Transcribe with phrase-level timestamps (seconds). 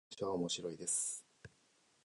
[0.19, 1.23] この文章は面白いです。